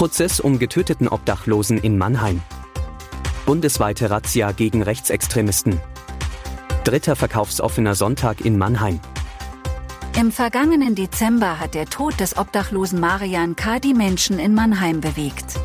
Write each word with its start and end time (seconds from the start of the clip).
Prozess 0.00 0.40
um 0.40 0.58
getöteten 0.58 1.08
Obdachlosen 1.08 1.76
in 1.76 1.98
Mannheim. 1.98 2.40
Bundesweite 3.44 4.08
Razzia 4.08 4.52
gegen 4.52 4.80
Rechtsextremisten. 4.80 5.78
Dritter 6.84 7.16
verkaufsoffener 7.16 7.94
Sonntag 7.94 8.42
in 8.42 8.56
Mannheim. 8.56 8.98
Im 10.18 10.32
vergangenen 10.32 10.94
Dezember 10.94 11.60
hat 11.60 11.74
der 11.74 11.84
Tod 11.84 12.18
des 12.18 12.38
Obdachlosen 12.38 12.98
Marian 12.98 13.56
K. 13.56 13.78
die 13.78 13.92
Menschen 13.92 14.38
in 14.38 14.54
Mannheim 14.54 15.02
bewegt. 15.02 15.60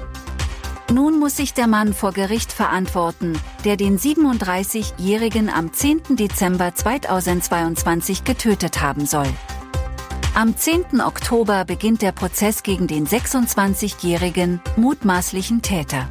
Nun 0.91 1.17
muss 1.17 1.37
sich 1.37 1.53
der 1.53 1.67
Mann 1.67 1.93
vor 1.93 2.11
Gericht 2.11 2.51
verantworten, 2.51 3.39
der 3.63 3.77
den 3.77 3.97
37-Jährigen 3.97 5.49
am 5.49 5.71
10. 5.71 6.17
Dezember 6.17 6.75
2022 6.75 8.25
getötet 8.25 8.81
haben 8.81 9.05
soll. 9.05 9.29
Am 10.37 10.57
10. 10.57 10.99
Oktober 10.99 11.63
beginnt 11.63 12.01
der 12.01 12.11
Prozess 12.11 12.61
gegen 12.61 12.87
den 12.87 13.07
26-jährigen, 13.07 14.59
mutmaßlichen 14.75 15.61
Täter. 15.61 16.09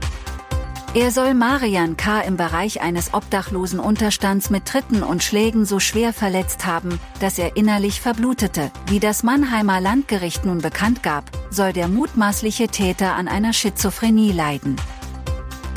Er 0.94 1.10
soll 1.10 1.34
Marian 1.34 1.98
K. 1.98 2.22
im 2.22 2.38
Bereich 2.38 2.80
eines 2.80 3.12
obdachlosen 3.12 3.78
Unterstands 3.78 4.48
mit 4.48 4.64
Tritten 4.64 5.02
und 5.02 5.22
Schlägen 5.22 5.66
so 5.66 5.78
schwer 5.78 6.14
verletzt 6.14 6.64
haben, 6.64 6.98
dass 7.20 7.38
er 7.38 7.58
innerlich 7.58 8.00
verblutete. 8.00 8.70
Wie 8.86 8.98
das 8.98 9.24
Mannheimer 9.24 9.82
Landgericht 9.82 10.46
nun 10.46 10.62
bekannt 10.62 11.02
gab, 11.02 11.24
soll 11.50 11.74
der 11.74 11.88
mutmaßliche 11.88 12.68
Täter 12.68 13.16
an 13.16 13.28
einer 13.28 13.52
Schizophrenie 13.52 14.32
leiden. 14.32 14.76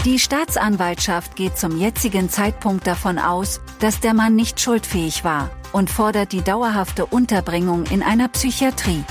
Die 0.08 0.19
Staatsanwaltschaft 0.19 1.36
geht 1.36 1.58
zum 1.58 1.77
jetzigen 1.77 2.30
Zeitpunkt 2.30 2.88
davon 2.88 3.19
aus, 3.19 3.59
dass 3.81 4.00
der 4.00 4.13
Mann 4.13 4.38
nicht 4.38 4.58
schuldfähig 4.58 5.25
war 5.25 5.50
und 5.73 5.89
fordert 5.89 6.31
die 6.31 6.41
dauerhafte 6.41 7.05
Unterbringung 7.05 7.83
in 7.88 8.02
einer 8.02 8.30
Psychiatrie. 8.30 9.03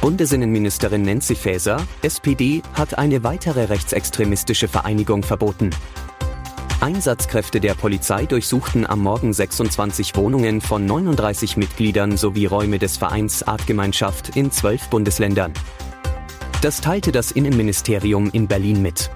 Bundesinnenministerin 0.00 1.02
Nancy 1.02 1.34
Faeser, 1.34 1.84
SPD, 2.02 2.62
hat 2.74 2.96
eine 2.96 3.24
weitere 3.24 3.64
rechtsextremistische 3.64 4.68
Vereinigung 4.68 5.24
verboten. 5.24 5.70
Einsatzkräfte 6.78 7.58
der 7.58 7.74
Polizei 7.74 8.26
durchsuchten 8.26 8.86
am 8.86 9.00
Morgen 9.00 9.32
26 9.32 10.14
Wohnungen 10.14 10.60
von 10.60 10.86
39 10.86 11.56
Mitgliedern 11.56 12.16
sowie 12.16 12.46
Räume 12.46 12.78
des 12.78 12.96
Vereins 12.96 13.42
Artgemeinschaft 13.42 14.36
in 14.36 14.52
zwölf 14.52 14.86
Bundesländern. 14.86 15.52
Das 16.62 16.80
teilte 16.80 17.10
das 17.10 17.32
Innenministerium 17.32 18.30
in 18.30 18.46
Berlin 18.46 18.82
mit. 18.82 19.10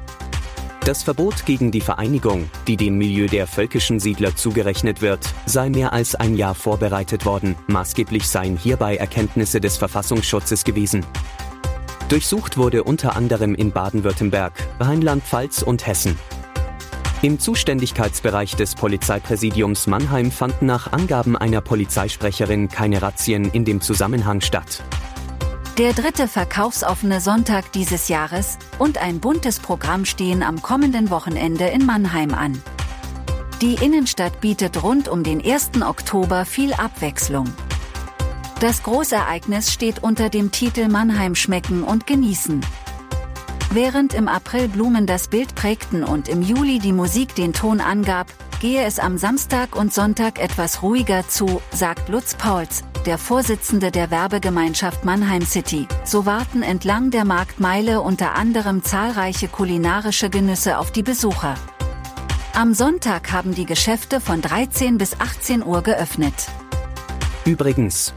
Das 0.84 1.02
Verbot 1.02 1.44
gegen 1.44 1.70
die 1.70 1.82
Vereinigung, 1.82 2.48
die 2.66 2.76
dem 2.76 2.96
Milieu 2.96 3.26
der 3.26 3.46
völkischen 3.46 4.00
Siedler 4.00 4.34
zugerechnet 4.34 5.02
wird, 5.02 5.20
sei 5.44 5.68
mehr 5.68 5.92
als 5.92 6.14
ein 6.14 6.36
Jahr 6.36 6.54
vorbereitet 6.54 7.26
worden, 7.26 7.54
maßgeblich 7.66 8.26
seien 8.26 8.56
hierbei 8.56 8.96
Erkenntnisse 8.96 9.60
des 9.60 9.76
Verfassungsschutzes 9.76 10.64
gewesen. 10.64 11.04
Durchsucht 12.08 12.56
wurde 12.56 12.82
unter 12.82 13.14
anderem 13.14 13.54
in 13.54 13.72
Baden-Württemberg, 13.72 14.54
Rheinland-Pfalz 14.80 15.62
und 15.62 15.86
Hessen. 15.86 16.18
Im 17.22 17.38
Zuständigkeitsbereich 17.38 18.56
des 18.56 18.74
Polizeipräsidiums 18.74 19.86
Mannheim 19.86 20.30
fanden 20.30 20.64
nach 20.64 20.92
Angaben 20.92 21.36
einer 21.36 21.60
Polizeisprecherin 21.60 22.68
keine 22.68 23.02
Razzien 23.02 23.50
in 23.52 23.66
dem 23.66 23.82
Zusammenhang 23.82 24.40
statt. 24.40 24.82
Der 25.78 25.92
dritte 25.94 26.28
verkaufsoffene 26.28 27.20
Sonntag 27.20 27.72
dieses 27.72 28.08
Jahres 28.08 28.58
und 28.78 28.98
ein 28.98 29.20
buntes 29.20 29.60
Programm 29.60 30.04
stehen 30.04 30.42
am 30.42 30.60
kommenden 30.60 31.10
Wochenende 31.10 31.64
in 31.66 31.86
Mannheim 31.86 32.34
an. 32.34 32.60
Die 33.62 33.74
Innenstadt 33.74 34.40
bietet 34.40 34.82
rund 34.82 35.08
um 35.08 35.22
den 35.22 35.42
1. 35.42 35.82
Oktober 35.82 36.44
viel 36.44 36.72
Abwechslung. 36.74 37.46
Das 38.60 38.82
Großereignis 38.82 39.72
steht 39.72 40.02
unter 40.02 40.28
dem 40.28 40.50
Titel 40.50 40.88
Mannheim 40.88 41.34
schmecken 41.34 41.82
und 41.82 42.06
genießen. 42.06 42.60
Während 43.70 44.12
im 44.12 44.28
April 44.28 44.68
Blumen 44.68 45.06
das 45.06 45.28
Bild 45.28 45.54
prägten 45.54 46.04
und 46.04 46.28
im 46.28 46.42
Juli 46.42 46.78
die 46.78 46.92
Musik 46.92 47.34
den 47.36 47.52
Ton 47.52 47.80
angab, 47.80 48.26
gehe 48.60 48.84
es 48.84 48.98
am 48.98 49.16
Samstag 49.16 49.76
und 49.76 49.94
Sonntag 49.94 50.38
etwas 50.40 50.82
ruhiger 50.82 51.26
zu, 51.28 51.62
sagt 51.70 52.08
Lutz 52.08 52.34
Pauls, 52.34 52.82
der 53.06 53.18
Vorsitzende 53.18 53.90
der 53.90 54.10
Werbegemeinschaft 54.10 55.04
Mannheim 55.04 55.42
City, 55.42 55.86
so 56.04 56.26
warten 56.26 56.62
entlang 56.62 57.10
der 57.10 57.24
Marktmeile 57.24 58.00
unter 58.00 58.34
anderem 58.34 58.82
zahlreiche 58.82 59.48
kulinarische 59.48 60.30
Genüsse 60.30 60.78
auf 60.78 60.92
die 60.92 61.02
Besucher. 61.02 61.54
Am 62.52 62.74
Sonntag 62.74 63.32
haben 63.32 63.54
die 63.54 63.64
Geschäfte 63.64 64.20
von 64.20 64.42
13 64.42 64.98
bis 64.98 65.18
18 65.18 65.64
Uhr 65.64 65.82
geöffnet. 65.82 66.34
Übrigens, 67.44 68.12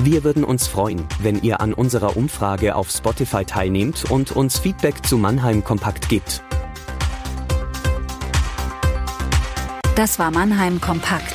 wir 0.00 0.24
würden 0.24 0.44
uns 0.44 0.66
freuen, 0.66 1.06
wenn 1.20 1.40
ihr 1.42 1.60
an 1.60 1.72
unserer 1.72 2.16
Umfrage 2.16 2.74
auf 2.74 2.90
Spotify 2.90 3.44
teilnehmt 3.44 4.10
und 4.10 4.32
uns 4.32 4.58
Feedback 4.58 5.06
zu 5.06 5.18
Mannheim 5.18 5.62
Kompakt 5.62 6.08
gibt. 6.08 6.42
Das 9.94 10.18
war 10.18 10.32
Mannheim 10.32 10.80
Kompakt. 10.80 11.34